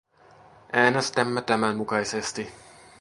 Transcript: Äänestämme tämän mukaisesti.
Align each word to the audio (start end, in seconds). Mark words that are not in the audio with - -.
Äänestämme 0.73 1.41
tämän 1.41 1.75
mukaisesti. 1.75 2.51